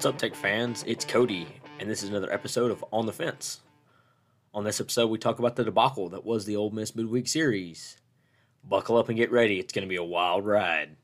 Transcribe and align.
What's 0.00 0.06
up, 0.06 0.16
Tech 0.16 0.34
fans? 0.34 0.82
It's 0.86 1.04
Cody, 1.04 1.46
and 1.78 1.90
this 1.90 2.02
is 2.02 2.08
another 2.08 2.32
episode 2.32 2.70
of 2.70 2.82
On 2.90 3.04
the 3.04 3.12
Fence. 3.12 3.60
On 4.54 4.64
this 4.64 4.80
episode, 4.80 5.08
we 5.08 5.18
talk 5.18 5.38
about 5.38 5.56
the 5.56 5.64
debacle 5.64 6.08
that 6.08 6.24
was 6.24 6.46
the 6.46 6.56
Ole 6.56 6.70
Miss 6.70 6.96
Midweek 6.96 7.28
Series. 7.28 7.98
Buckle 8.64 8.96
up 8.96 9.10
and 9.10 9.18
get 9.18 9.30
ready, 9.30 9.60
it's 9.60 9.74
going 9.74 9.86
to 9.86 9.90
be 9.90 9.96
a 9.96 10.02
wild 10.02 10.46
ride. 10.46 10.96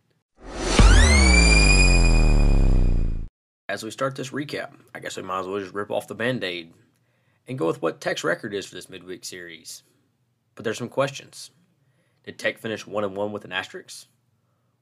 As 3.68 3.82
we 3.82 3.90
start 3.90 4.16
this 4.16 4.30
recap, 4.30 4.70
I 4.94 5.00
guess 5.00 5.18
we 5.18 5.22
might 5.22 5.40
as 5.40 5.46
well 5.46 5.60
just 5.60 5.74
rip 5.74 5.90
off 5.90 6.08
the 6.08 6.14
band 6.14 6.42
aid 6.42 6.72
and 7.46 7.58
go 7.58 7.66
with 7.66 7.82
what 7.82 8.00
Tech's 8.00 8.24
record 8.24 8.54
is 8.54 8.64
for 8.64 8.76
this 8.76 8.88
midweek 8.88 9.26
series. 9.26 9.82
But 10.54 10.64
there's 10.64 10.78
some 10.78 10.88
questions. 10.88 11.50
Did 12.24 12.38
Tech 12.38 12.56
finish 12.56 12.86
1 12.86 13.14
1 13.14 13.30
with 13.30 13.44
an 13.44 13.52
asterisk? 13.52 14.06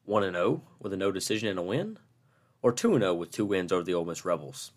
1 0.04 0.22
0 0.22 0.62
with 0.78 0.92
a 0.92 0.96
no 0.96 1.10
decision 1.10 1.48
and 1.48 1.58
a 1.58 1.62
win? 1.62 1.98
Or 2.64 2.72
2 2.72 2.98
0 2.98 3.12
with 3.12 3.30
two 3.30 3.44
wins 3.44 3.72
over 3.72 3.82
the 3.82 3.92
Ole 3.92 4.06
Miss 4.06 4.24
Rebels? 4.24 4.72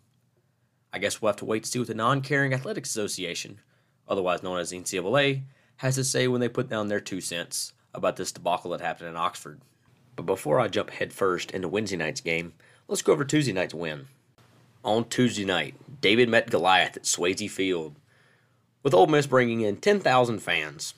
I 0.91 0.99
guess 0.99 1.21
we'll 1.21 1.29
have 1.29 1.37
to 1.37 1.45
wait 1.45 1.63
to 1.63 1.69
see 1.69 1.79
what 1.79 1.87
the 1.87 1.93
Non 1.93 2.19
Caring 2.19 2.53
Athletics 2.53 2.89
Association, 2.89 3.61
otherwise 4.09 4.43
known 4.43 4.59
as 4.59 4.71
the 4.71 4.77
NCAA, 4.77 5.43
has 5.77 5.95
to 5.95 6.03
say 6.03 6.27
when 6.27 6.41
they 6.41 6.49
put 6.49 6.67
down 6.67 6.89
their 6.89 6.99
two 6.99 7.21
cents 7.21 7.71
about 7.93 8.17
this 8.17 8.33
debacle 8.33 8.71
that 8.71 8.81
happened 8.81 9.07
in 9.07 9.15
Oxford. 9.15 9.61
But 10.17 10.25
before 10.25 10.59
I 10.59 10.67
jump 10.67 10.89
headfirst 10.89 11.51
into 11.51 11.69
Wednesday 11.69 11.95
night's 11.95 12.19
game, 12.19 12.51
let's 12.89 13.01
go 13.01 13.13
over 13.13 13.23
Tuesday 13.23 13.53
night's 13.53 13.73
win. 13.73 14.07
On 14.83 15.05
Tuesday 15.05 15.45
night, 15.45 15.75
David 16.01 16.27
met 16.27 16.49
Goliath 16.49 16.97
at 16.97 17.03
Swayze 17.03 17.49
Field, 17.49 17.95
with 18.83 18.93
Ole 18.93 19.07
Miss 19.07 19.27
bringing 19.27 19.61
in 19.61 19.77
10,000 19.77 20.39
fans. 20.39 20.93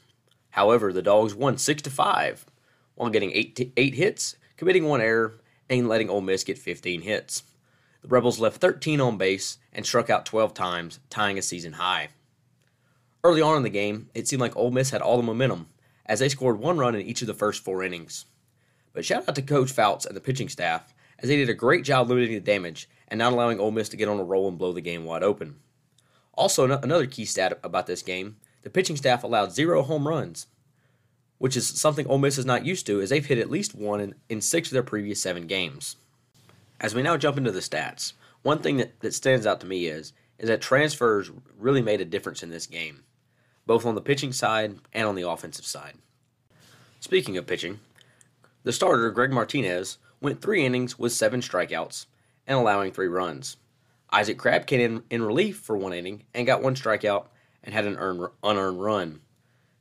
However, 0.50 0.92
the 0.92 1.04
Dogs 1.04 1.36
won 1.36 1.60
6 1.60 1.84
to 1.84 1.92
5 1.92 2.48
while 2.96 3.12
getting 3.12 3.32
8, 3.32 3.56
t- 3.56 3.74
eight 3.78 3.94
hits, 3.94 4.38
committing 4.58 4.86
one 4.86 5.02
error, 5.02 5.39
and 5.70 5.88
letting 5.88 6.10
Ole 6.10 6.22
Miss 6.22 6.44
get 6.44 6.58
15 6.58 7.02
hits. 7.02 7.44
The 8.02 8.08
Rebels 8.08 8.40
left 8.40 8.62
13 8.62 9.02
on 9.02 9.18
base 9.18 9.58
and 9.74 9.86
struck 9.86 10.10
out 10.10 10.26
12 10.26 10.54
times, 10.54 11.00
tying 11.10 11.38
a 11.38 11.42
season 11.42 11.74
high. 11.74 12.10
Early 13.24 13.42
on 13.42 13.58
in 13.58 13.64
the 13.64 13.70
game, 13.70 14.10
it 14.14 14.28
seemed 14.28 14.42
like 14.42 14.56
Ole 14.56 14.72
Miss 14.72 14.92
had 14.92 15.02
all 15.02 15.18
the 15.18 15.24
momentum, 15.24 15.68
as 16.06 16.20
they 16.20 16.30
scored 16.30 16.60
one 16.60 16.78
run 16.78 16.96
in 16.96 17.02
each 17.02 17.22
of 17.22 17.28
the 17.28 17.34
first 17.34 17.64
four 17.64 17.84
innings. 17.84 18.26
But 18.94 19.06
shout 19.06 19.28
out 19.28 19.36
to 19.36 19.42
Coach 19.42 19.72
Fouts 19.72 20.06
and 20.06 20.16
the 20.16 20.22
pitching 20.22 20.50
staff, 20.50 20.94
as 21.20 21.28
they 21.28 21.36
did 21.36 21.50
a 21.50 21.54
great 21.54 21.84
job 21.84 22.10
limiting 22.10 22.34
the 22.34 22.40
damage 22.40 22.90
and 23.10 23.18
not 23.18 23.34
allowing 23.34 23.60
Ole 23.60 23.72
Miss 23.72 23.90
to 23.90 23.98
get 23.98 24.08
on 24.08 24.20
a 24.20 24.24
roll 24.24 24.48
and 24.48 24.58
blow 24.58 24.72
the 24.72 24.82
game 24.82 25.04
wide 25.04 25.24
open. 25.24 25.58
Also, 26.34 26.64
another 26.64 27.06
key 27.06 27.26
stat 27.26 27.60
about 27.64 27.86
this 27.86 28.02
game 28.02 28.38
the 28.62 28.70
pitching 28.70 28.98
staff 28.98 29.24
allowed 29.24 29.54
zero 29.54 29.84
home 29.84 30.08
runs, 30.08 30.48
which 31.40 31.58
is 31.58 31.68
something 31.68 32.06
Ole 32.08 32.20
Miss 32.20 32.38
is 32.38 32.46
not 32.46 32.66
used 32.66 32.86
to, 32.86 33.02
as 33.02 33.10
they've 33.10 33.26
hit 33.26 33.40
at 33.40 33.50
least 33.50 33.74
one 33.74 34.00
in, 34.00 34.16
in 34.30 34.42
six 34.42 34.70
of 34.70 34.74
their 34.74 34.84
previous 34.84 35.22
seven 35.22 35.48
games. 35.48 35.96
As 36.80 36.94
we 36.94 37.02
now 37.02 37.18
jump 37.18 37.38
into 37.38 37.52
the 37.52 37.60
stats, 37.60 38.14
one 38.44 38.60
thing 38.60 38.78
that, 38.78 39.00
that 39.00 39.14
stands 39.14 39.48
out 39.48 39.60
to 39.62 39.66
me 39.66 39.88
is, 39.88 40.14
is 40.38 40.48
that 40.48 40.62
transfers 40.62 41.32
really 41.58 41.82
made 41.82 42.00
a 42.00 42.06
difference 42.06 42.44
in 42.44 42.50
this 42.50 42.68
game, 42.68 43.04
both 43.66 43.86
on 43.86 43.96
the 43.96 44.02
pitching 44.02 44.32
side 44.32 44.78
and 44.94 45.08
on 45.08 45.16
the 45.16 45.28
offensive 45.28 45.66
side. 45.66 45.96
Speaking 47.00 47.38
of 47.38 47.48
pitching, 47.48 47.80
the 48.64 48.74
starter, 48.74 49.10
Greg 49.10 49.32
Martinez, 49.32 49.98
went 50.22 50.42
three 50.42 50.66
innings 50.66 51.00
with 51.00 51.14
seven 51.14 51.42
strikeouts 51.42 52.06
and 52.46 52.58
allowing 52.58 52.92
three 52.92 53.08
runs. 53.08 53.58
Isaac 54.12 54.38
Crabb 54.38 54.66
came 54.66 54.82
in, 54.82 55.04
in 55.10 55.22
relief 55.22 55.58
for 55.58 55.78
one 55.78 55.94
inning 55.94 56.24
and 56.34 56.48
got 56.48 56.64
one 56.64 56.76
strikeout 56.76 57.28
and 57.64 57.74
had 57.74 57.86
an 57.86 57.96
earned, 57.98 58.28
unearned 58.44 58.82
run. 58.82 59.22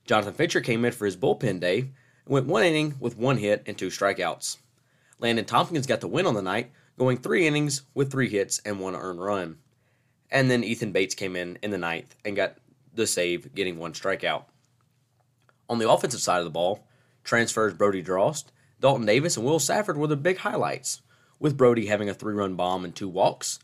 Jonathan 0.09 0.33
Fincher 0.33 0.63
came 0.63 0.87
in 0.87 0.93
for 0.93 1.05
his 1.05 1.19
bullpen 1.19 1.61
day 1.61 1.81
and 1.81 1.91
went 2.25 2.47
one 2.47 2.65
inning 2.65 2.95
with 2.99 3.19
one 3.19 3.37
hit 3.37 3.63
and 3.67 3.77
two 3.77 3.89
strikeouts. 3.89 4.57
Landon 5.19 5.45
Tompkins 5.45 5.87
got 5.87 6.01
the 6.01 6.09
win 6.09 6.25
on 6.25 6.33
the 6.33 6.41
night, 6.41 6.71
going 6.99 7.19
three 7.19 7.47
innings 7.47 7.83
with 7.93 8.11
three 8.11 8.31
hits 8.31 8.59
and 8.65 8.81
one 8.81 8.97
earned 8.97 9.21
run. 9.21 9.59
And 10.31 10.51
then 10.51 10.65
Ethan 10.65 10.93
Bates 10.93 11.15
came 11.15 11.37
in 11.37 11.59
in 11.63 11.71
the 11.71 11.77
ninth 11.77 12.17
and 12.25 12.35
got 12.35 12.57
the 12.95 13.07
save, 13.07 13.55
getting 13.55 13.79
one 13.79 13.93
strikeout. 13.93 14.45
On 15.69 15.79
the 15.79 15.91
offensive 15.91 16.21
side 16.21 16.39
of 16.39 16.45
the 16.45 16.51
ball, 16.51 16.87
transfers 17.23 17.75
Brody 17.75 18.03
Drost, 18.03 18.47
Dalton 18.81 19.05
Davis, 19.05 19.37
and 19.37 19.45
Will 19.45 19.59
Safford 19.59 19.99
were 19.99 20.07
the 20.07 20.17
big 20.17 20.39
highlights, 20.39 21.03
with 21.39 21.59
Brody 21.59 21.87
having 21.87 22.09
a 22.09 22.15
three 22.15 22.35
run 22.35 22.55
bomb 22.55 22.83
and 22.83 22.95
two 22.95 23.09
walks, 23.09 23.59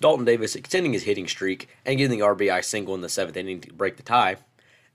Dalton 0.00 0.24
Davis 0.24 0.54
extending 0.54 0.92
his 0.92 1.04
hitting 1.04 1.26
streak 1.26 1.68
and 1.86 1.98
getting 1.98 2.18
the 2.18 2.24
RBI 2.24 2.64
single 2.64 2.94
in 2.94 3.00
the 3.00 3.08
seventh 3.08 3.36
inning 3.36 3.60
to 3.62 3.72
break 3.72 3.96
the 3.96 4.02
tie, 4.02 4.36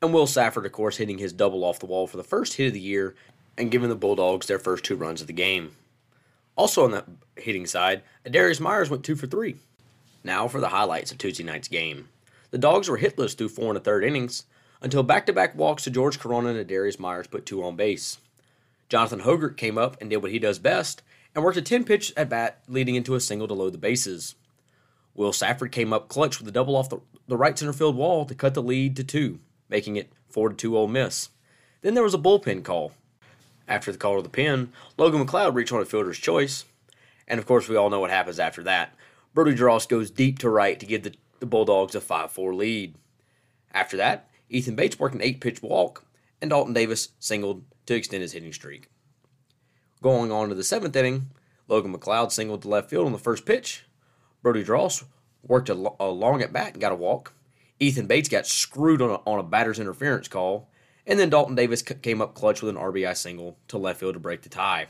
and 0.02 0.14
Will 0.14 0.28
Safford, 0.28 0.66
of 0.66 0.72
course, 0.72 0.98
hitting 0.98 1.18
his 1.18 1.34
double 1.34 1.64
off 1.64 1.80
the 1.80 1.86
wall 1.86 2.08
for 2.08 2.18
the 2.18 2.24
first 2.24 2.54
hit 2.54 2.68
of 2.68 2.74
the 2.74 2.80
year 2.80 3.16
and 3.58 3.72
giving 3.72 3.90
the 3.90 3.96
Bulldogs 3.96 4.48
their 4.48 4.60
first 4.60 4.84
two 4.84 4.96
runs 4.96 5.22
of 5.22 5.28
the 5.28 5.34
game. 5.34 5.76
Also 6.56 6.84
on 6.84 6.92
the 6.92 7.06
hitting 7.36 7.66
side, 7.66 8.04
Darius 8.30 8.60
Myers 8.60 8.90
went 8.90 9.04
two 9.04 9.16
for 9.16 9.28
three. 9.28 9.58
Now 10.24 10.48
for 10.48 10.60
the 10.60 10.70
highlights 10.70 11.12
of 11.12 11.18
Tuesday 11.18 11.44
night's 11.44 11.68
game. 11.68 12.10
The 12.52 12.58
Dogs 12.58 12.90
were 12.90 13.00
hitless 13.00 13.38
through 13.38 13.50
four 13.50 13.70
and 13.70 13.78
a 13.78 13.82
third 13.82 14.04
innings 14.04 14.46
until 14.82 15.04
back-to-back 15.04 15.56
walks 15.56 15.84
to 15.84 15.90
George 15.90 16.20
Corona 16.20 16.50
and 16.50 16.68
Darius 16.68 17.00
Myers 17.00 17.28
put 17.28 17.46
two 17.46 17.64
on 17.64 17.76
base. 17.76 18.20
Jonathan 18.88 19.22
Hogert 19.22 19.58
came 19.58 19.78
up 19.78 19.98
and 20.00 20.10
did 20.10 20.18
what 20.18 20.32
he 20.32 20.40
does 20.40 20.60
best 20.60 21.02
and 21.34 21.44
worked 21.44 21.58
a 21.58 21.62
10-pitch 21.62 22.14
at 22.16 22.30
bat 22.30 22.62
leading 22.68 22.96
into 22.96 23.16
a 23.16 23.20
single 23.20 23.48
to 23.48 23.54
load 23.54 23.74
the 23.74 23.78
bases. 23.78 24.36
Will 25.16 25.34
Safford 25.34 25.72
came 25.72 25.92
up 25.92 26.08
clutch 26.08 26.40
with 26.40 26.48
a 26.48 26.52
double 26.52 26.76
off 26.76 26.90
the, 26.90 27.00
the 27.28 27.38
right 27.38 27.58
center 27.58 27.74
field 27.74 27.96
wall 27.96 28.26
to 28.26 28.36
cut 28.36 28.54
the 28.54 28.62
lead 28.62 28.96
to 28.98 29.04
two, 29.04 29.40
making 29.70 29.96
it 29.96 30.12
4 30.30 30.54
2 30.54 30.78
Ole 30.78 30.88
Miss. 30.88 31.30
Then 31.82 31.94
there 31.94 32.04
was 32.04 32.14
a 32.14 32.20
bullpen 32.20 32.64
call. 32.64 32.94
After 33.68 33.92
the 33.92 33.98
call 33.98 34.18
to 34.18 34.22
the 34.22 34.30
pen, 34.30 34.72
Logan 34.98 35.26
McLeod 35.26 35.56
reached 35.56 35.74
on 35.74 35.82
a 35.82 35.86
fielder's 35.86 36.20
choice. 36.20 36.66
And 37.28 37.40
of 37.40 37.46
course, 37.46 37.68
we 37.68 37.76
all 37.76 37.90
know 37.90 38.00
what 38.00 38.12
happens 38.12 38.40
after 38.40 38.62
that. 38.64 38.96
Brody 39.34 39.56
Drost 39.56 39.90
goes 39.90 40.12
deep 40.12 40.40
to 40.40 40.50
right 40.50 40.80
to 40.80 40.86
give 40.86 41.04
the, 41.04 41.14
the 41.40 41.46
Bulldogs 41.46 41.96
a 41.96 42.02
5 42.02 42.32
4 42.32 42.56
lead. 42.56 42.96
After 43.74 43.98
that, 43.98 44.30
Ethan 44.50 44.76
Bates 44.76 45.00
worked 45.00 45.16
an 45.16 45.22
eight 45.22 45.42
pitch 45.42 45.62
walk, 45.62 46.06
and 46.42 46.50
Dalton 46.50 46.74
Davis 46.74 47.10
singled 47.20 47.64
to 47.88 47.96
extend 47.96 48.22
his 48.22 48.32
hitting 48.32 48.54
streak. 48.54 48.90
Going 50.02 50.32
on 50.32 50.50
to 50.50 50.56
the 50.56 50.64
seventh 50.64 50.96
inning, 50.96 51.32
Logan 51.68 51.94
McLeod 51.94 52.32
singled 52.32 52.62
to 52.62 52.70
left 52.70 52.90
field 52.90 53.06
on 53.06 53.12
the 53.12 53.18
first 53.18 53.46
pitch. 53.46 53.86
Brody 54.42 54.64
Drost 54.64 55.04
worked 55.44 55.70
a, 55.70 55.74
a 56.00 56.08
long 56.10 56.42
at 56.42 56.54
bat 56.54 56.74
and 56.74 56.82
got 56.82 56.92
a 56.92 56.96
walk. 56.96 57.34
Ethan 57.80 58.08
Bates 58.08 58.30
got 58.30 58.48
screwed 58.48 59.02
on 59.02 59.10
a, 59.10 59.16
on 59.30 59.40
a 59.40 59.44
batter's 59.44 59.80
interference 59.80 60.28
call, 60.28 60.70
and 61.06 61.20
then 61.20 61.30
Dalton 61.30 61.56
Davis 61.56 61.84
c- 61.86 61.96
came 61.96 62.22
up 62.22 62.34
clutch 62.34 62.62
with 62.62 62.76
an 62.76 62.82
RBI 62.82 63.16
single 63.16 63.58
to 63.68 63.78
left 63.78 64.00
field 64.00 64.14
to 64.14 64.20
break 64.20 64.42
the 64.42 64.50
tie. 64.50 64.88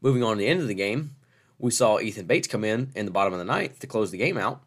Moving 0.00 0.22
on 0.22 0.36
to 0.36 0.38
the 0.38 0.48
end 0.48 0.60
of 0.60 0.68
the 0.68 0.74
game, 0.74 1.16
we 1.58 1.70
saw 1.70 1.98
Ethan 1.98 2.26
Bates 2.26 2.48
come 2.48 2.64
in 2.64 2.92
in 2.94 3.06
the 3.06 3.12
bottom 3.12 3.32
of 3.32 3.38
the 3.38 3.44
ninth 3.44 3.80
to 3.80 3.86
close 3.86 4.10
the 4.10 4.18
game 4.18 4.38
out. 4.38 4.62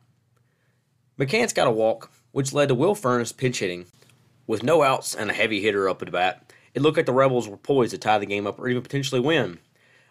McCants 1.20 1.56
got 1.56 1.68
a 1.68 1.72
walk, 1.72 2.12
which 2.32 2.54
led 2.54 2.70
to 2.70 2.76
Will 2.76 2.96
Furniss 2.96 3.36
pinch 3.36 3.60
hitting. 3.60 3.86
With 4.48 4.64
no 4.64 4.84
outs 4.84 5.16
and 5.16 5.30
a 5.30 5.34
heavy 5.34 5.62
hitter 5.62 5.90
up 5.90 6.02
at 6.02 6.06
the 6.06 6.12
bat, 6.12 6.54
it 6.74 6.82
looked 6.82 6.98
like 6.98 7.06
the 7.06 7.14
Rebels 7.14 7.48
were 7.48 7.58
poised 7.58 7.92
to 7.92 7.98
tie 7.98 8.20
the 8.20 8.26
game 8.26 8.46
up 8.46 8.60
or 8.60 8.68
even 8.68 8.84
potentially 8.84 9.22
win. 9.22 9.60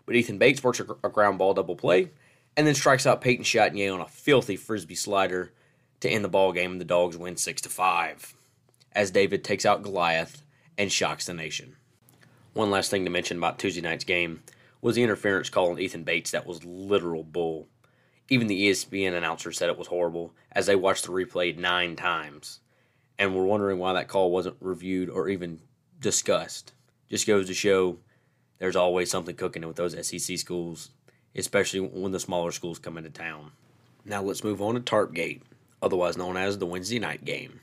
But 0.06 0.16
Ethan 0.16 0.38
Bates 0.38 0.62
works 0.62 0.80
a, 0.80 1.08
ground 1.08 1.38
ball 1.38 1.54
double 1.54 1.76
play 1.76 2.10
and 2.56 2.66
then 2.66 2.74
strikes 2.74 3.06
out 3.06 3.20
Peyton 3.20 3.44
Chatagnier 3.44 3.94
on 3.94 4.00
a 4.00 4.08
filthy 4.08 4.56
frisbee 4.56 4.94
slider 4.94 5.52
to 6.00 6.08
end 6.08 6.24
the 6.24 6.28
ball 6.28 6.52
game, 6.52 6.78
the 6.78 6.84
Dogs 6.84 7.16
win 7.16 7.36
six 7.36 7.60
to 7.62 7.68
five. 7.68 8.34
As 8.92 9.10
David 9.10 9.42
takes 9.42 9.66
out 9.66 9.82
Goliath 9.82 10.42
and 10.78 10.92
shocks 10.92 11.26
the 11.26 11.34
nation. 11.34 11.76
One 12.52 12.70
last 12.70 12.90
thing 12.90 13.04
to 13.04 13.10
mention 13.10 13.38
about 13.38 13.58
Tuesday 13.58 13.80
night's 13.80 14.04
game 14.04 14.42
was 14.80 14.94
the 14.94 15.02
interference 15.02 15.50
call 15.50 15.70
on 15.70 15.80
Ethan 15.80 16.04
Bates 16.04 16.30
that 16.30 16.46
was 16.46 16.64
literal 16.64 17.24
bull. 17.24 17.68
Even 18.28 18.46
the 18.46 18.68
ESPN 18.68 19.16
announcer 19.16 19.50
said 19.50 19.68
it 19.68 19.78
was 19.78 19.88
horrible 19.88 20.34
as 20.52 20.66
they 20.66 20.76
watched 20.76 21.04
the 21.04 21.12
replay 21.12 21.56
nine 21.56 21.96
times 21.96 22.60
and 23.18 23.34
were 23.34 23.44
wondering 23.44 23.78
why 23.78 23.92
that 23.92 24.08
call 24.08 24.30
wasn't 24.30 24.56
reviewed 24.60 25.10
or 25.10 25.28
even 25.28 25.60
discussed. 26.00 26.72
Just 27.08 27.26
goes 27.26 27.46
to 27.48 27.54
show 27.54 27.98
there's 28.58 28.76
always 28.76 29.10
something 29.10 29.36
cooking 29.36 29.66
with 29.66 29.76
those 29.76 30.06
SEC 30.06 30.38
schools, 30.38 30.90
especially 31.34 31.80
when 31.80 32.12
the 32.12 32.20
smaller 32.20 32.52
schools 32.52 32.78
come 32.78 32.96
into 32.96 33.10
town. 33.10 33.52
Now 34.04 34.22
let's 34.22 34.44
move 34.44 34.62
on 34.62 34.74
to 34.74 34.80
Tarpgate, 34.80 35.42
otherwise 35.84 36.16
known 36.16 36.36
as 36.36 36.58
the 36.58 36.66
Wednesday 36.66 36.98
night 36.98 37.24
game. 37.24 37.60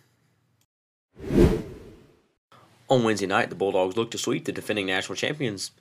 On 2.89 3.03
Wednesday 3.03 3.25
night, 3.25 3.49
the 3.49 3.55
Bulldogs 3.55 3.97
looked 3.97 4.11
to 4.11 4.17
sweep 4.17 4.45
the 4.45 4.51
defending 4.51 4.85
national 4.85 5.15
champions 5.15 5.71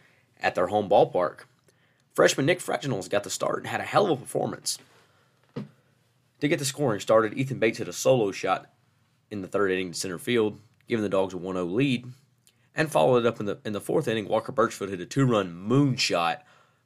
at 0.41 0.55
their 0.55 0.69
home 0.69 0.89
ballpark. 0.89 1.41
Freshman 2.15 2.47
Nick 2.47 2.61
Fraginals 2.61 3.11
got 3.11 3.25
the 3.25 3.31
start 3.31 3.59
and 3.59 3.67
had 3.67 3.81
a 3.81 3.85
hell 3.85 4.07
of 4.07 4.13
a 4.13 4.17
performance. 4.23 4.79
To 6.41 6.49
get 6.49 6.59
the 6.59 6.65
scoring 6.65 7.01
started, 7.01 7.35
Ethan 7.35 7.59
Bates 7.59 7.79
hit 7.79 7.89
a 7.89 7.93
solo 7.93 8.33
shot 8.33 8.71
in 9.31 9.43
the 9.43 9.49
third 9.49 9.71
inning 9.71 9.93
to 9.93 9.99
center 9.99 10.19
field, 10.19 10.59
giving 10.89 11.03
the 11.03 11.09
Dogs 11.09 11.35
a 11.35 11.37
1 11.37 11.55
0 11.55 11.65
lead. 11.67 12.07
And 12.75 12.91
followed 12.91 13.19
it 13.19 13.27
up 13.27 13.41
in 13.41 13.47
the 13.47 13.59
in 13.65 13.73
the 13.73 13.81
fourth 13.81 14.09
inning, 14.09 14.29
Walker 14.29 14.53
Birchfield 14.53 14.91
hit 14.91 15.01
a 15.01 15.07
two 15.07 15.27
run 15.27 15.53
moonshot 15.53 16.39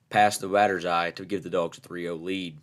past 0.09 0.41
the 0.41 0.49
batter's 0.49 0.85
eye 0.85 1.11
to 1.13 1.25
give 1.25 1.43
the 1.43 1.51
Dogs 1.51 1.79
a 1.79 1.81
3 1.83 2.03
0 2.03 2.17
lead. 2.17 2.59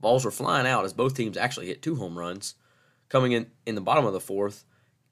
Balls 0.00 0.24
were 0.24 0.30
flying 0.30 0.66
out 0.66 0.84
as 0.84 0.92
both 0.92 1.14
teams 1.14 1.36
actually 1.36 1.66
hit 1.66 1.82
two 1.82 1.96
home 1.96 2.18
runs. 2.18 2.54
Coming 3.08 3.32
in 3.32 3.46
in 3.64 3.74
the 3.74 3.80
bottom 3.80 4.04
of 4.04 4.12
the 4.12 4.20
fourth, 4.20 4.64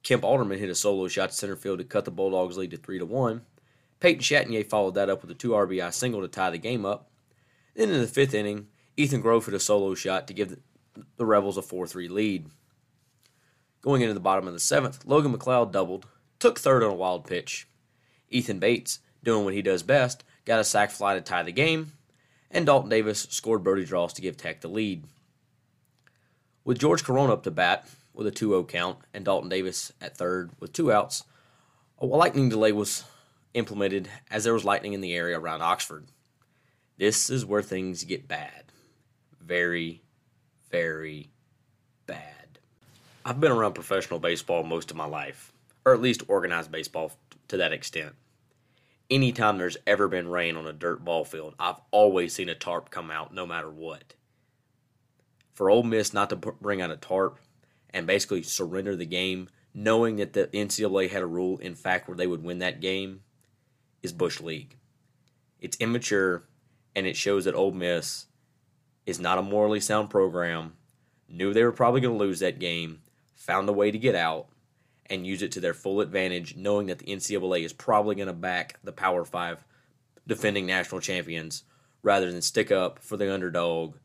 Kemp 0.02 0.24
Alderman 0.24 0.58
hit 0.58 0.68
a 0.68 0.74
solo 0.74 1.08
shot 1.08 1.30
to 1.30 1.34
center 1.34 1.56
field 1.56 1.78
to 1.78 1.84
cut 1.84 2.04
the 2.04 2.10
Bulldogs' 2.10 2.58
lead 2.58 2.72
to 2.72 2.76
3 2.76 2.98
to 2.98 3.06
1. 3.06 3.42
Peyton 4.00 4.20
Chatagnier 4.22 4.66
followed 4.66 4.94
that 4.94 5.08
up 5.08 5.22
with 5.22 5.30
a 5.30 5.34
two 5.34 5.50
RBI 5.50 5.92
single 5.92 6.20
to 6.20 6.28
tie 6.28 6.50
the 6.50 6.58
game 6.58 6.84
up. 6.84 7.10
Then 7.74 7.90
in 7.90 8.00
the 8.00 8.06
fifth 8.06 8.34
inning, 8.34 8.68
Ethan 8.96 9.22
Groff 9.22 9.46
hit 9.46 9.54
a 9.54 9.60
solo 9.60 9.94
shot 9.94 10.28
to 10.28 10.34
give 10.34 10.58
the 11.16 11.26
Rebels 11.26 11.56
a 11.56 11.62
4 11.62 11.86
3 11.86 12.08
lead. 12.08 12.50
Going 13.80 14.02
into 14.02 14.14
the 14.14 14.20
bottom 14.20 14.46
of 14.46 14.54
the 14.54 14.60
seventh, 14.60 15.04
Logan 15.04 15.36
McLeod 15.36 15.72
doubled, 15.72 16.06
took 16.38 16.58
third 16.58 16.82
on 16.82 16.90
a 16.90 16.94
wild 16.94 17.26
pitch. 17.26 17.68
Ethan 18.30 18.58
Bates, 18.58 19.00
doing 19.22 19.44
what 19.44 19.54
he 19.54 19.62
does 19.62 19.82
best, 19.82 20.24
got 20.44 20.60
a 20.60 20.64
sac 20.64 20.90
fly 20.90 21.14
to 21.14 21.20
tie 21.20 21.42
the 21.42 21.52
game, 21.52 21.92
and 22.54 22.64
Dalton 22.64 22.88
Davis 22.88 23.26
scored 23.30 23.64
Brody 23.64 23.84
Drost 23.84 24.14
to 24.14 24.22
give 24.22 24.36
Tech 24.36 24.60
the 24.60 24.68
lead. 24.68 25.04
With 26.64 26.78
George 26.78 27.04
Corona 27.04 27.32
up 27.34 27.42
to 27.42 27.50
bat 27.50 27.86
with 28.14 28.26
a 28.26 28.30
2 28.30 28.50
0 28.50 28.64
count 28.64 28.98
and 29.12 29.24
Dalton 29.24 29.50
Davis 29.50 29.92
at 30.00 30.16
third 30.16 30.52
with 30.60 30.72
two 30.72 30.92
outs, 30.92 31.24
a 31.98 32.06
lightning 32.06 32.48
delay 32.48 32.72
was 32.72 33.04
implemented 33.52 34.08
as 34.30 34.44
there 34.44 34.54
was 34.54 34.64
lightning 34.64 34.92
in 34.92 35.00
the 35.00 35.14
area 35.14 35.38
around 35.38 35.62
Oxford. 35.62 36.06
This 36.96 37.28
is 37.28 37.44
where 37.44 37.62
things 37.62 38.04
get 38.04 38.28
bad. 38.28 38.64
Very, 39.40 40.00
very 40.70 41.30
bad. 42.06 42.58
I've 43.24 43.40
been 43.40 43.52
around 43.52 43.74
professional 43.74 44.20
baseball 44.20 44.62
most 44.62 44.90
of 44.90 44.96
my 44.96 45.06
life, 45.06 45.52
or 45.84 45.92
at 45.92 46.00
least 46.00 46.22
organized 46.28 46.70
baseball 46.70 47.12
to 47.48 47.56
that 47.56 47.72
extent. 47.72 48.14
Anytime 49.14 49.58
there's 49.58 49.76
ever 49.86 50.08
been 50.08 50.26
rain 50.26 50.56
on 50.56 50.66
a 50.66 50.72
dirt 50.72 51.04
ball 51.04 51.24
field, 51.24 51.54
I've 51.56 51.80
always 51.92 52.34
seen 52.34 52.48
a 52.48 52.54
tarp 52.56 52.90
come 52.90 53.12
out 53.12 53.32
no 53.32 53.46
matter 53.46 53.70
what. 53.70 54.14
For 55.52 55.70
Ole 55.70 55.84
Miss 55.84 56.12
not 56.12 56.30
to 56.30 56.36
bring 56.36 56.82
out 56.82 56.90
a 56.90 56.96
tarp 56.96 57.38
and 57.90 58.08
basically 58.08 58.42
surrender 58.42 58.96
the 58.96 59.06
game, 59.06 59.50
knowing 59.72 60.16
that 60.16 60.32
the 60.32 60.48
NCAA 60.48 61.10
had 61.10 61.22
a 61.22 61.28
rule, 61.28 61.58
in 61.58 61.76
fact, 61.76 62.08
where 62.08 62.16
they 62.16 62.26
would 62.26 62.42
win 62.42 62.58
that 62.58 62.80
game, 62.80 63.20
is 64.02 64.12
Bush 64.12 64.40
League. 64.40 64.78
It's 65.60 65.76
immature 65.76 66.42
and 66.96 67.06
it 67.06 67.16
shows 67.16 67.44
that 67.44 67.54
Ole 67.54 67.70
Miss 67.70 68.26
is 69.06 69.20
not 69.20 69.38
a 69.38 69.42
morally 69.42 69.78
sound 69.78 70.10
program, 70.10 70.72
knew 71.28 71.54
they 71.54 71.62
were 71.62 71.70
probably 71.70 72.00
going 72.00 72.18
to 72.18 72.24
lose 72.24 72.40
that 72.40 72.58
game, 72.58 72.98
found 73.36 73.68
a 73.68 73.72
way 73.72 73.92
to 73.92 73.98
get 73.98 74.16
out, 74.16 74.48
and 75.06 75.26
use 75.26 75.42
it 75.42 75.52
to 75.52 75.60
their 75.60 75.74
full 75.74 76.00
advantage, 76.00 76.56
knowing 76.56 76.86
that 76.86 76.98
the 76.98 77.06
NCAA 77.06 77.64
is 77.64 77.72
probably 77.72 78.14
going 78.14 78.28
to 78.28 78.32
back 78.32 78.78
the 78.82 78.92
Power 78.92 79.24
Five 79.24 79.64
defending 80.26 80.66
national 80.66 81.00
champions 81.00 81.64
rather 82.02 82.30
than 82.30 82.42
stick 82.42 82.70
up 82.70 82.98
for 82.98 83.16
the 83.16 83.32
underdog, 83.32 83.96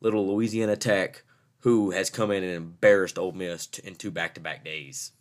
little 0.00 0.26
Louisiana 0.26 0.76
Tech, 0.76 1.22
who 1.60 1.90
has 1.90 2.10
come 2.10 2.30
in 2.30 2.44
and 2.44 2.52
embarrassed 2.52 3.18
Ole 3.18 3.32
Miss 3.32 3.66
in 3.82 3.94
two 3.94 4.10
back 4.10 4.34
to 4.34 4.40
back 4.40 4.64
days. 4.64 5.12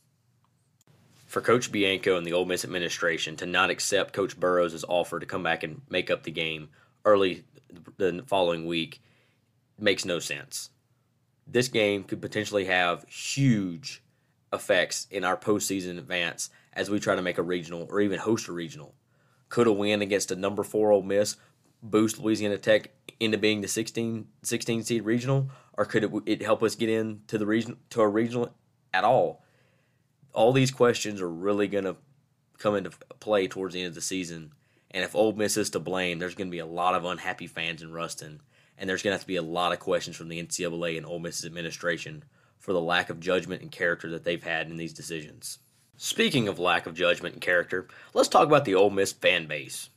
For 1.27 1.41
Coach 1.41 1.71
Bianco 1.71 2.17
and 2.17 2.25
the 2.25 2.33
Ole 2.33 2.45
Miss 2.45 2.63
administration 2.63 3.35
to 3.37 3.45
not 3.45 3.69
accept 3.69 4.13
Coach 4.13 4.39
Burroughs' 4.39 4.85
offer 4.87 5.19
to 5.19 5.25
come 5.25 5.43
back 5.43 5.63
and 5.63 5.81
make 5.89 6.09
up 6.09 6.23
the 6.23 6.31
game 6.31 6.69
early 7.03 7.43
the 7.97 8.23
following 8.27 8.65
week 8.65 9.01
makes 9.79 10.05
no 10.05 10.19
sense. 10.19 10.69
This 11.47 11.67
game 11.67 12.03
could 12.03 12.21
potentially 12.21 12.65
have 12.65 13.03
huge 13.07 14.01
effects 14.55 15.07
in 15.11 15.23
our 15.23 15.37
postseason 15.37 15.97
advance 15.97 16.49
as 16.73 16.89
we 16.89 16.99
try 16.99 17.15
to 17.15 17.21
make 17.21 17.37
a 17.37 17.43
regional 17.43 17.87
or 17.89 18.01
even 18.01 18.19
host 18.19 18.47
a 18.47 18.51
regional. 18.51 18.95
Could 19.49 19.67
a 19.67 19.71
win 19.71 20.01
against 20.01 20.31
a 20.31 20.35
number 20.35 20.63
four 20.63 20.91
Ole 20.91 21.03
Miss 21.03 21.37
boost 21.83 22.19
Louisiana 22.19 22.57
Tech 22.57 22.89
into 23.19 23.37
being 23.37 23.61
the 23.61 23.67
16, 23.67 24.27
16 24.41 24.83
seed 24.83 25.05
regional, 25.05 25.51
or 25.73 25.85
could 25.85 26.03
it, 26.03 26.11
it 26.25 26.41
help 26.41 26.63
us 26.63 26.75
get 26.75 26.89
into 26.89 27.37
the 27.37 27.45
region 27.45 27.77
to 27.91 28.01
a 28.01 28.07
regional 28.07 28.53
at 28.93 29.03
all? 29.03 29.43
All 30.33 30.51
these 30.51 30.71
questions 30.71 31.21
are 31.21 31.29
really 31.29 31.67
going 31.67 31.83
to 31.83 31.95
come 32.57 32.75
into 32.75 32.89
play 33.19 33.47
towards 33.47 33.73
the 33.75 33.81
end 33.81 33.89
of 33.89 33.95
the 33.95 34.01
season 34.01 34.51
and 34.95 35.03
if 35.03 35.13
Ole 35.13 35.33
Miss 35.33 35.57
is 35.57 35.69
to 35.71 35.79
blame, 35.79 36.19
there's 36.19 36.35
going 36.35 36.47
to 36.47 36.51
be 36.51 36.59
a 36.59 36.65
lot 36.65 36.95
of 36.95 37.03
unhappy 37.03 37.47
fans 37.47 37.81
in 37.81 37.91
Ruston, 37.91 38.39
and 38.77 38.89
there's 38.89 39.03
going 39.03 39.11
to 39.11 39.15
have 39.15 39.23
to 39.23 39.27
be 39.27 39.35
a 39.35 39.41
lot 39.41 39.73
of 39.73 39.79
questions 39.79 40.15
from 40.15 40.29
the 40.29 40.41
NCAA 40.41 40.95
and 40.95 41.05
Ole 41.05 41.19
Miss's 41.19 41.45
administration 41.45 42.23
for 42.65 42.73
the 42.73 42.81
lack 42.81 43.11
of 43.11 43.19
judgment 43.19 43.61
and 43.61 43.71
character 43.71 44.09
that 44.09 44.23
they've 44.23 44.43
had 44.43 44.71
in 44.71 44.75
these 44.75 44.91
decisions. 44.91 45.59
Speaking 45.97 46.47
of 46.47 46.57
lack 46.57 46.87
of 46.87 46.95
judgment 46.95 47.35
and 47.35 47.41
character, 47.41 47.87
let's 48.15 48.27
talk 48.27 48.47
about 48.47 48.65
the 48.65 48.73
Ole 48.73 48.89
Miss 48.89 49.13
fan 49.13 49.45
base. 49.45 49.89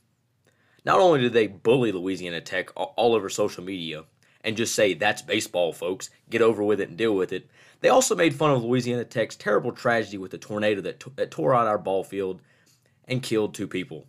Not 0.85 0.99
only 0.99 1.19
did 1.19 1.33
they 1.33 1.47
bully 1.47 1.91
Louisiana 1.91 2.41
Tech 2.41 2.69
all 2.75 3.15
over 3.15 3.27
social 3.27 3.63
media 3.63 4.03
and 4.43 4.55
just 4.55 4.75
say, 4.75 4.93
that's 4.93 5.23
baseball, 5.23 5.73
folks, 5.73 6.11
get 6.29 6.43
over 6.43 6.61
with 6.63 6.79
it 6.79 6.89
and 6.89 6.97
deal 6.97 7.15
with 7.15 7.33
it, 7.33 7.49
they 7.81 7.89
also 7.89 8.15
made 8.15 8.35
fun 8.35 8.51
of 8.51 8.63
Louisiana 8.63 9.03
Tech's 9.03 9.35
terrible 9.35 9.71
tragedy 9.71 10.19
with 10.19 10.29
the 10.29 10.37
tornado 10.37 10.79
that, 10.81 10.99
t- 10.99 11.11
that 11.15 11.31
tore 11.31 11.55
out 11.55 11.65
our 11.65 11.79
ball 11.79 12.03
field 12.03 12.39
and 13.07 13.23
killed 13.23 13.55
two 13.55 13.67
people 13.67 14.05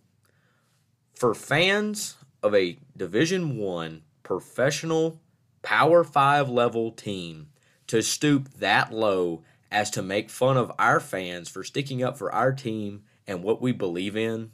for 1.15 1.33
fans 1.33 2.15
of 2.43 2.53
a 2.53 2.77
Division 2.95 3.57
One 3.57 4.03
professional 4.21 5.19
Power 5.63 6.03
Five 6.03 6.47
level 6.47 6.91
team 6.91 7.47
to 7.91 8.01
stoop 8.01 8.47
that 8.53 8.93
low 8.93 9.43
as 9.69 9.89
to 9.89 10.01
make 10.01 10.29
fun 10.29 10.55
of 10.55 10.71
our 10.79 11.01
fans 11.01 11.49
for 11.49 11.61
sticking 11.61 12.01
up 12.01 12.17
for 12.17 12.33
our 12.33 12.53
team 12.53 13.03
and 13.27 13.43
what 13.43 13.61
we 13.61 13.73
believe 13.73 14.15
in 14.15 14.51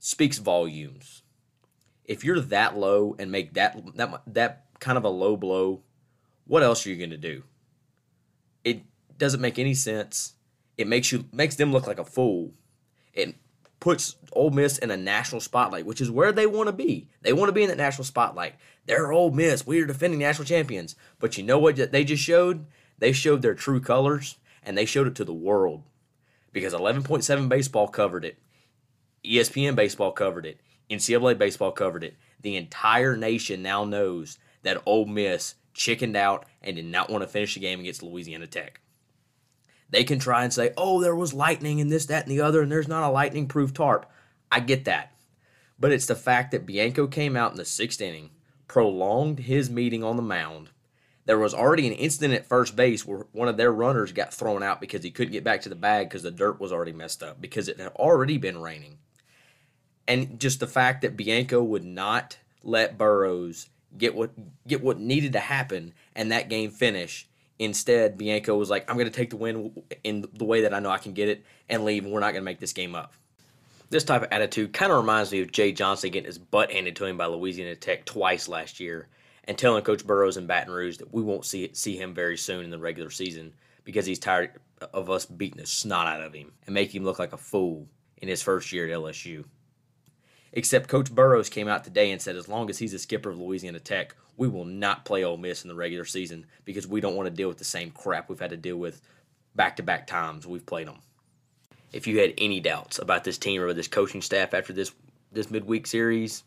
speaks 0.00 0.38
volumes. 0.38 1.22
If 2.04 2.24
you're 2.24 2.40
that 2.40 2.76
low 2.76 3.14
and 3.16 3.30
make 3.30 3.54
that 3.54 3.80
that 3.94 4.22
that 4.26 4.64
kind 4.80 4.98
of 4.98 5.04
a 5.04 5.08
low 5.08 5.36
blow, 5.36 5.82
what 6.48 6.64
else 6.64 6.84
are 6.84 6.90
you 6.90 6.96
going 6.96 7.10
to 7.10 7.16
do? 7.16 7.44
It 8.64 8.82
doesn't 9.16 9.40
make 9.40 9.60
any 9.60 9.74
sense. 9.74 10.32
It 10.76 10.88
makes 10.88 11.12
you 11.12 11.26
makes 11.30 11.54
them 11.54 11.70
look 11.70 11.86
like 11.86 12.00
a 12.00 12.04
fool. 12.04 12.54
Puts 13.80 14.16
Ole 14.32 14.50
Miss 14.50 14.78
in 14.78 14.90
a 14.90 14.96
national 14.96 15.40
spotlight, 15.40 15.86
which 15.86 16.00
is 16.00 16.10
where 16.10 16.32
they 16.32 16.46
want 16.46 16.68
to 16.68 16.72
be. 16.72 17.08
They 17.22 17.32
want 17.32 17.48
to 17.48 17.52
be 17.52 17.62
in 17.62 17.68
that 17.68 17.76
national 17.76 18.04
spotlight. 18.04 18.54
They're 18.86 19.12
Ole 19.12 19.30
Miss. 19.30 19.66
We 19.66 19.80
are 19.82 19.86
defending 19.86 20.20
national 20.20 20.46
champions. 20.46 20.96
But 21.18 21.36
you 21.36 21.44
know 21.44 21.58
what 21.58 21.76
they 21.92 22.04
just 22.04 22.22
showed? 22.22 22.66
They 22.98 23.12
showed 23.12 23.42
their 23.42 23.54
true 23.54 23.80
colors, 23.80 24.38
and 24.62 24.76
they 24.76 24.84
showed 24.86 25.06
it 25.06 25.14
to 25.16 25.24
the 25.24 25.34
world. 25.34 25.82
Because 26.52 26.72
11.7 26.72 27.48
baseball 27.48 27.88
covered 27.88 28.24
it, 28.24 28.38
ESPN 29.24 29.74
baseball 29.74 30.12
covered 30.12 30.46
it, 30.46 30.60
NCAA 30.88 31.36
baseball 31.36 31.72
covered 31.72 32.04
it. 32.04 32.14
The 32.40 32.56
entire 32.56 33.16
nation 33.16 33.62
now 33.62 33.84
knows 33.84 34.38
that 34.62 34.82
Ole 34.86 35.06
Miss 35.06 35.54
chickened 35.72 36.16
out 36.16 36.46
and 36.62 36.76
did 36.76 36.84
not 36.84 37.10
want 37.10 37.22
to 37.22 37.28
finish 37.28 37.54
the 37.54 37.60
game 37.60 37.80
against 37.80 38.02
Louisiana 38.02 38.46
Tech. 38.46 38.80
They 39.94 40.02
can 40.02 40.18
try 40.18 40.42
and 40.42 40.52
say, 40.52 40.72
oh, 40.76 41.00
there 41.00 41.14
was 41.14 41.32
lightning 41.32 41.80
and 41.80 41.88
this, 41.88 42.06
that, 42.06 42.26
and 42.26 42.32
the 42.32 42.40
other, 42.40 42.60
and 42.60 42.72
there's 42.72 42.88
not 42.88 43.08
a 43.08 43.12
lightning 43.12 43.46
proof 43.46 43.72
tarp. 43.72 44.10
I 44.50 44.58
get 44.58 44.86
that. 44.86 45.12
But 45.78 45.92
it's 45.92 46.06
the 46.06 46.16
fact 46.16 46.50
that 46.50 46.66
Bianco 46.66 47.06
came 47.06 47.36
out 47.36 47.52
in 47.52 47.58
the 47.58 47.64
sixth 47.64 48.00
inning, 48.00 48.30
prolonged 48.66 49.38
his 49.38 49.70
meeting 49.70 50.02
on 50.02 50.16
the 50.16 50.22
mound. 50.22 50.70
There 51.26 51.38
was 51.38 51.54
already 51.54 51.86
an 51.86 51.92
incident 51.92 52.34
at 52.34 52.44
first 52.44 52.74
base 52.74 53.06
where 53.06 53.26
one 53.30 53.46
of 53.46 53.56
their 53.56 53.70
runners 53.70 54.10
got 54.10 54.34
thrown 54.34 54.64
out 54.64 54.80
because 54.80 55.04
he 55.04 55.12
couldn't 55.12 55.32
get 55.32 55.44
back 55.44 55.62
to 55.62 55.68
the 55.68 55.76
bag 55.76 56.08
because 56.08 56.24
the 56.24 56.32
dirt 56.32 56.58
was 56.58 56.72
already 56.72 56.90
messed 56.90 57.22
up 57.22 57.40
because 57.40 57.68
it 57.68 57.78
had 57.78 57.92
already 57.92 58.36
been 58.36 58.60
raining. 58.60 58.98
And 60.08 60.40
just 60.40 60.58
the 60.58 60.66
fact 60.66 61.02
that 61.02 61.16
Bianco 61.16 61.62
would 61.62 61.84
not 61.84 62.38
let 62.64 62.98
Burroughs 62.98 63.68
get 63.96 64.16
what 64.16 64.32
get 64.66 64.82
what 64.82 64.98
needed 64.98 65.34
to 65.34 65.40
happen 65.40 65.94
and 66.16 66.32
that 66.32 66.48
game 66.48 66.72
finish 66.72 67.28
Instead, 67.58 68.18
Bianco 68.18 68.56
was 68.56 68.70
like, 68.70 68.88
I'm 68.90 68.96
going 68.96 69.10
to 69.10 69.12
take 69.12 69.30
the 69.30 69.36
win 69.36 69.72
in 70.02 70.26
the 70.32 70.44
way 70.44 70.62
that 70.62 70.74
I 70.74 70.80
know 70.80 70.90
I 70.90 70.98
can 70.98 71.12
get 71.12 71.28
it 71.28 71.44
and 71.68 71.84
leave, 71.84 72.04
and 72.04 72.12
we're 72.12 72.20
not 72.20 72.32
going 72.32 72.42
to 72.42 72.42
make 72.42 72.58
this 72.58 72.72
game 72.72 72.94
up. 72.94 73.12
This 73.90 74.04
type 74.04 74.22
of 74.22 74.28
attitude 74.32 74.72
kind 74.72 74.90
of 74.90 74.98
reminds 74.98 75.30
me 75.30 75.40
of 75.40 75.52
Jay 75.52 75.70
Johnson 75.70 76.10
getting 76.10 76.26
his 76.26 76.38
butt 76.38 76.72
handed 76.72 76.96
to 76.96 77.04
him 77.04 77.16
by 77.16 77.26
Louisiana 77.26 77.76
Tech 77.76 78.04
twice 78.04 78.48
last 78.48 78.80
year 78.80 79.08
and 79.44 79.56
telling 79.56 79.84
Coach 79.84 80.06
Burroughs 80.06 80.36
in 80.36 80.46
Baton 80.46 80.72
Rouge 80.72 80.96
that 80.96 81.12
we 81.12 81.22
won't 81.22 81.44
see 81.44 81.70
see 81.74 81.96
him 81.96 82.14
very 82.14 82.36
soon 82.36 82.64
in 82.64 82.70
the 82.70 82.78
regular 82.78 83.10
season 83.10 83.52
because 83.84 84.06
he's 84.06 84.18
tired 84.18 84.52
of 84.92 85.10
us 85.10 85.26
beating 85.26 85.60
the 85.60 85.66
snot 85.66 86.06
out 86.06 86.22
of 86.22 86.34
him 86.34 86.52
and 86.66 86.74
making 86.74 87.02
him 87.02 87.04
look 87.04 87.18
like 87.18 87.32
a 87.32 87.38
fool 87.38 87.86
in 88.18 88.28
his 88.28 88.42
first 88.42 88.72
year 88.72 88.86
at 88.86 88.98
LSU. 88.98 89.44
Except 90.56 90.86
Coach 90.86 91.12
Burroughs 91.12 91.48
came 91.48 91.66
out 91.66 91.82
today 91.82 92.12
and 92.12 92.22
said 92.22 92.36
as 92.36 92.48
long 92.48 92.70
as 92.70 92.78
he's 92.78 92.92
the 92.92 92.98
skipper 93.00 93.30
of 93.30 93.40
Louisiana 93.40 93.80
Tech, 93.80 94.14
we 94.36 94.46
will 94.46 94.64
not 94.64 95.04
play 95.04 95.24
Ole 95.24 95.36
Miss 95.36 95.64
in 95.64 95.68
the 95.68 95.74
regular 95.74 96.04
season 96.04 96.46
because 96.64 96.86
we 96.86 97.00
don't 97.00 97.16
want 97.16 97.26
to 97.26 97.34
deal 97.34 97.48
with 97.48 97.58
the 97.58 97.64
same 97.64 97.90
crap 97.90 98.28
we've 98.28 98.38
had 98.38 98.50
to 98.50 98.56
deal 98.56 98.76
with 98.76 99.02
back 99.56 99.74
to 99.76 99.82
back 99.82 100.06
times 100.06 100.46
we've 100.46 100.64
played 100.64 100.86
them. 100.86 100.98
If 101.92 102.06
you 102.06 102.20
had 102.20 102.34
any 102.38 102.60
doubts 102.60 103.00
about 103.00 103.24
this 103.24 103.36
team 103.36 103.62
or 103.62 103.72
this 103.72 103.88
coaching 103.88 104.22
staff 104.22 104.54
after 104.54 104.72
this 104.72 104.92
this 105.32 105.50
midweek 105.50 105.88
series, 105.88 106.44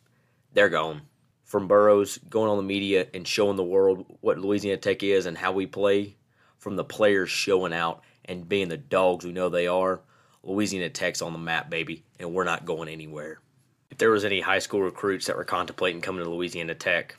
they're 0.53 0.69
gone. 0.69 1.01
From 1.43 1.67
Burroughs 1.67 2.17
going 2.29 2.49
on 2.49 2.55
the 2.55 2.63
media 2.63 3.07
and 3.13 3.27
showing 3.27 3.57
the 3.57 3.63
world 3.63 4.05
what 4.21 4.39
Louisiana 4.39 4.77
Tech 4.77 5.03
is 5.03 5.25
and 5.25 5.37
how 5.37 5.51
we 5.51 5.65
play, 5.65 6.15
from 6.59 6.77
the 6.77 6.85
players 6.85 7.29
showing 7.29 7.73
out 7.73 8.03
and 8.23 8.47
being 8.47 8.69
the 8.69 8.77
dogs 8.77 9.25
we 9.25 9.33
know 9.33 9.49
they 9.49 9.67
are, 9.67 9.99
Louisiana 10.43 10.89
Tech's 10.89 11.21
on 11.21 11.33
the 11.33 11.39
map, 11.39 11.69
baby, 11.69 12.05
and 12.19 12.33
we're 12.33 12.45
not 12.45 12.63
going 12.63 12.87
anywhere 12.87 13.41
if 13.97 13.99
there 13.99 14.11
was 14.11 14.25
any 14.25 14.41
high 14.41 14.59
school 14.59 14.83
recruits 14.83 15.25
that 15.25 15.35
were 15.35 15.43
contemplating 15.43 16.01
coming 16.01 16.23
to 16.23 16.29
Louisiana 16.29 16.75
Tech, 16.75 17.15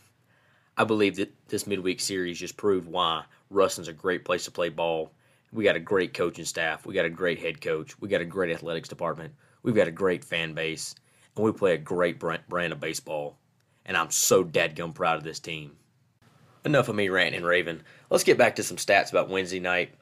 I 0.76 0.84
believe 0.84 1.16
that 1.16 1.34
this 1.48 1.66
midweek 1.66 1.98
series 1.98 2.38
just 2.38 2.56
proved 2.56 2.86
why 2.86 3.24
Ruston's 3.50 3.88
a 3.88 3.92
great 3.92 4.24
place 4.24 4.44
to 4.44 4.52
play 4.52 4.68
ball. 4.68 5.10
We 5.52 5.64
got 5.64 5.74
a 5.74 5.80
great 5.80 6.14
coaching 6.14 6.44
staff. 6.44 6.86
We 6.86 6.94
got 6.94 7.04
a 7.04 7.10
great 7.10 7.40
head 7.40 7.60
coach. 7.60 8.00
We 8.00 8.08
got 8.08 8.20
a 8.20 8.24
great 8.24 8.52
athletics 8.52 8.88
department. 8.88 9.34
We've 9.64 9.74
got 9.74 9.88
a 9.88 9.90
great 9.90 10.24
fan 10.24 10.54
base, 10.54 10.94
and 11.34 11.44
we 11.44 11.50
play 11.50 11.74
a 11.74 11.78
great 11.78 12.20
brand 12.20 12.72
of 12.72 12.78
baseball. 12.78 13.36
and 13.88 13.96
I'm 13.96 14.12
so 14.12 14.44
dadgum 14.44 14.94
proud 14.94 15.16
of 15.16 15.24
this 15.24 15.40
team. 15.40 15.72
Enough 16.64 16.88
of 16.88 16.94
me 16.94 17.08
ranting 17.08 17.38
and 17.38 17.46
raving. 17.46 17.80
Let's 18.08 18.22
get 18.22 18.38
back 18.38 18.54
to 18.56 18.62
some 18.62 18.76
stats 18.76 19.10
about 19.10 19.30
Wednesday 19.30 19.58
night. 19.58 19.94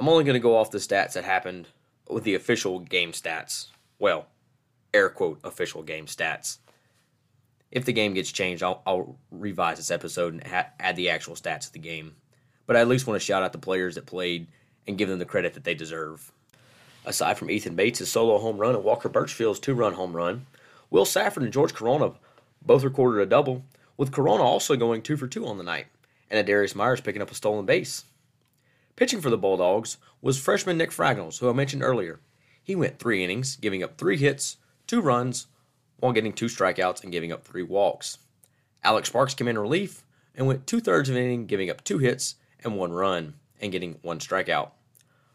I'm 0.00 0.08
only 0.08 0.24
going 0.24 0.34
to 0.34 0.40
go 0.40 0.56
off 0.56 0.72
the 0.72 0.78
stats 0.78 1.12
that 1.12 1.24
happened 1.24 1.68
with 2.08 2.24
the 2.24 2.34
official 2.34 2.80
game 2.80 3.12
stats. 3.12 3.66
Well, 4.00 4.26
air 4.94 5.10
quote 5.10 5.40
official 5.44 5.82
game 5.82 6.06
stats. 6.06 6.58
If 7.70 7.84
the 7.84 7.92
game 7.92 8.14
gets 8.14 8.30
changed, 8.30 8.62
I'll, 8.62 8.82
I'll 8.86 9.18
revise 9.30 9.78
this 9.78 9.90
episode 9.90 10.34
and 10.34 10.46
ha- 10.46 10.68
add 10.78 10.96
the 10.96 11.10
actual 11.10 11.34
stats 11.34 11.66
of 11.66 11.72
the 11.72 11.80
game. 11.80 12.14
But 12.66 12.76
I 12.76 12.80
at 12.80 12.88
least 12.88 13.06
want 13.06 13.20
to 13.20 13.24
shout 13.24 13.42
out 13.42 13.52
the 13.52 13.58
players 13.58 13.96
that 13.96 14.06
played 14.06 14.46
and 14.86 14.96
give 14.96 15.08
them 15.08 15.18
the 15.18 15.24
credit 15.24 15.54
that 15.54 15.64
they 15.64 15.74
deserve. 15.74 16.32
Aside 17.04 17.36
from 17.36 17.50
Ethan 17.50 17.74
Bates' 17.74 18.08
solo 18.08 18.38
home 18.38 18.56
run 18.56 18.74
and 18.74 18.84
Walker 18.84 19.08
Birchfield's 19.08 19.58
two 19.58 19.74
run 19.74 19.94
home 19.94 20.14
run, 20.14 20.46
Will 20.90 21.04
Safford 21.04 21.42
and 21.42 21.52
George 21.52 21.74
Corona 21.74 22.12
both 22.64 22.84
recorded 22.84 23.20
a 23.20 23.26
double, 23.26 23.64
with 23.96 24.12
Corona 24.12 24.42
also 24.42 24.76
going 24.76 25.02
two 25.02 25.16
for 25.16 25.26
two 25.26 25.46
on 25.46 25.58
the 25.58 25.64
night, 25.64 25.86
and 26.30 26.46
Darius 26.46 26.74
Myers 26.74 27.00
picking 27.00 27.20
up 27.20 27.30
a 27.30 27.34
stolen 27.34 27.66
base. 27.66 28.04
Pitching 28.96 29.20
for 29.20 29.30
the 29.30 29.36
Bulldogs 29.36 29.98
was 30.22 30.40
freshman 30.40 30.78
Nick 30.78 30.90
Fragnals, 30.90 31.40
who 31.40 31.50
I 31.50 31.52
mentioned 31.52 31.82
earlier. 31.82 32.20
He 32.62 32.74
went 32.74 32.98
three 32.98 33.22
innings, 33.22 33.56
giving 33.56 33.82
up 33.82 33.98
three 33.98 34.16
hits, 34.16 34.56
two 34.86 35.00
runs, 35.00 35.46
while 35.98 36.12
getting 36.12 36.32
two 36.32 36.46
strikeouts 36.46 37.02
and 37.02 37.12
giving 37.12 37.32
up 37.32 37.44
three 37.44 37.62
walks. 37.62 38.18
Alex 38.82 39.08
Sparks 39.08 39.34
came 39.34 39.48
in 39.48 39.58
relief 39.58 40.04
and 40.34 40.46
went 40.46 40.66
two 40.66 40.80
thirds 40.80 41.08
of 41.08 41.16
an 41.16 41.22
inning, 41.22 41.46
giving 41.46 41.70
up 41.70 41.82
two 41.82 41.98
hits 41.98 42.36
and 42.62 42.76
one 42.76 42.92
run, 42.92 43.34
and 43.60 43.72
getting 43.72 43.98
one 44.02 44.18
strikeout. 44.18 44.70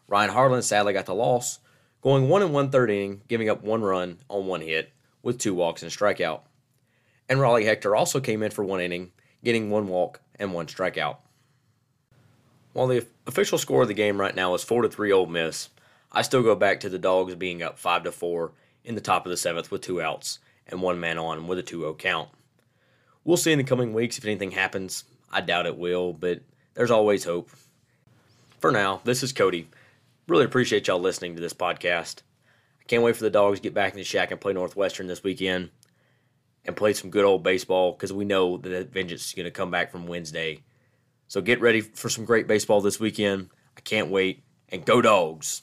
Ryan 0.08 0.32
Harlan 0.32 0.62
sadly 0.62 0.94
got 0.94 1.06
the 1.06 1.16
loss, 1.16 1.60
going 2.02 2.30
one 2.30 2.42
and 2.42 2.54
one 2.54 2.70
third 2.70 2.90
inning, 2.90 3.22
giving 3.28 3.50
up 3.50 3.64
one 3.64 3.82
run 3.82 4.20
on 4.30 4.48
one 4.48 4.62
hit 4.62 4.92
with 5.22 5.38
two 5.38 5.54
walks 5.54 5.84
and 5.84 5.92
strikeout. 5.92 6.42
And 7.28 7.40
Raleigh 7.40 7.66
Hector 7.66 7.96
also 7.96 8.20
came 8.20 8.42
in 8.42 8.52
for 8.52 8.64
one 8.64 8.82
inning, 8.82 9.12
getting 9.44 9.70
one 9.70 9.88
walk 9.88 10.22
and 10.38 10.54
one 10.54 10.68
strikeout. 10.68 11.18
While 12.74 12.88
the 12.88 13.06
official 13.28 13.58
score 13.58 13.84
of 13.84 13.88
the 13.88 13.94
game 13.94 14.20
right 14.20 14.36
now 14.36 14.54
is 14.54 14.64
four 14.64 14.82
to 14.84 14.90
three 14.90 15.12
Ole 15.12 15.26
Miss, 15.26 15.70
I 16.12 16.22
still 16.22 16.42
go 16.42 16.56
back 16.56 16.80
to 16.80 16.90
the 16.90 17.00
Dogs 17.00 17.36
being 17.36 17.62
up 17.62 17.78
five 17.78 18.04
to 18.04 18.12
four 18.12 18.52
in 18.84 18.96
the 18.96 19.02
top 19.02 19.26
of 19.26 19.30
the 19.30 19.38
seventh 19.38 19.72
with 19.72 19.82
two 19.82 20.02
outs 20.02 20.40
and 20.68 20.82
one 20.82 21.00
man 21.00 21.18
on 21.18 21.48
with 21.48 21.60
a 21.60 21.64
2-0 21.64 21.98
count. 21.98 22.30
We'll 23.24 23.38
see 23.38 23.52
in 23.52 23.58
the 23.58 23.64
coming 23.64 23.94
weeks 23.94 24.18
if 24.18 24.26
anything 24.26 24.52
happens. 24.52 25.04
I 25.32 25.42
doubt 25.42 25.66
it 25.66 25.78
will, 25.78 26.14
but 26.14 26.42
there's 26.74 26.92
always 26.92 27.24
hope. 27.24 27.50
For 28.60 28.72
now, 28.72 29.02
this 29.04 29.24
is 29.24 29.34
Cody. 29.34 29.70
Really 30.28 30.46
appreciate 30.46 30.88
y'all 30.88 31.00
listening 31.00 31.36
to 31.36 31.42
this 31.42 31.54
podcast. 31.54 32.22
I 32.82 32.86
can't 32.86 33.04
wait 33.04 33.16
for 33.16 33.24
the 33.24 33.30
dogs 33.30 33.60
to 33.60 33.64
get 33.64 33.74
back 33.74 33.94
in 33.94 33.98
the 33.98 34.04
shack 34.04 34.32
and 34.32 34.42
play 34.42 34.54
Northwestern 34.54 35.08
this 35.08 35.24
weekend 35.24 35.70
and 36.66 36.76
play 36.76 36.94
some 36.94 37.10
good 37.10 37.26
old 37.26 37.44
baseball 37.44 37.92
because 37.94 38.14
we 38.14 38.26
know 38.26 38.58
that 38.58 38.92
vengeance 38.92 39.28
is 39.28 39.34
going 39.34 39.46
to 39.46 39.52
come 39.52 39.72
back 39.72 39.92
from 39.92 40.08
Wednesday. 40.08 40.62
So 41.28 41.42
get 41.42 41.62
ready 41.62 41.82
for 41.82 42.10
some 42.10 42.26
great 42.26 42.48
baseball 42.48 42.82
this 42.82 43.00
weekend. 43.00 43.50
I 43.78 43.82
can't 43.82 44.10
wait. 44.10 44.44
And 44.70 44.86
go 44.86 45.02
dogs. 45.02 45.62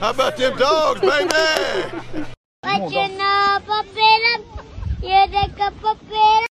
How 0.00 0.10
about 0.10 0.36
them 0.36 0.58
dogs, 0.58 1.00
baby? 1.00 1.32
You. 2.64 3.12